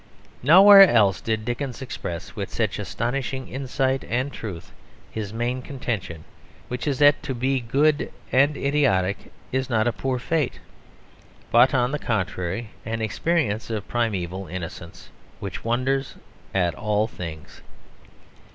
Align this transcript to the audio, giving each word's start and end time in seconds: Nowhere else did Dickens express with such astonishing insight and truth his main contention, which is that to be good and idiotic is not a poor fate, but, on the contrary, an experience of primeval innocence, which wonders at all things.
Nowhere 0.41 0.89
else 0.89 1.21
did 1.21 1.45
Dickens 1.45 1.79
express 1.79 2.35
with 2.35 2.49
such 2.51 2.79
astonishing 2.79 3.47
insight 3.47 4.03
and 4.05 4.33
truth 4.33 4.71
his 5.11 5.31
main 5.31 5.61
contention, 5.61 6.23
which 6.69 6.87
is 6.87 6.97
that 6.97 7.21
to 7.21 7.35
be 7.35 7.59
good 7.59 8.11
and 8.31 8.57
idiotic 8.57 9.31
is 9.51 9.69
not 9.69 9.87
a 9.87 9.93
poor 9.93 10.17
fate, 10.17 10.59
but, 11.51 11.75
on 11.75 11.91
the 11.91 11.99
contrary, 11.99 12.71
an 12.83 12.99
experience 12.99 13.69
of 13.69 13.87
primeval 13.87 14.47
innocence, 14.47 15.09
which 15.39 15.63
wonders 15.63 16.15
at 16.51 16.73
all 16.73 17.05
things. 17.05 17.61